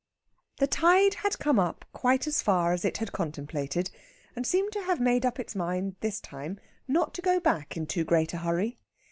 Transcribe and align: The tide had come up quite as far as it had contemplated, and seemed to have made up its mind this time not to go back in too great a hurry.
The 0.57 0.65
tide 0.65 1.13
had 1.13 1.37
come 1.37 1.59
up 1.59 1.85
quite 1.93 2.25
as 2.25 2.41
far 2.41 2.73
as 2.73 2.83
it 2.83 2.97
had 2.97 3.11
contemplated, 3.11 3.91
and 4.35 4.47
seemed 4.47 4.71
to 4.71 4.81
have 4.81 4.99
made 4.99 5.27
up 5.27 5.39
its 5.39 5.55
mind 5.55 5.95
this 5.99 6.19
time 6.19 6.59
not 6.87 7.13
to 7.13 7.21
go 7.21 7.39
back 7.39 7.77
in 7.77 7.85
too 7.85 8.03
great 8.03 8.33
a 8.33 8.37
hurry. 8.39 8.79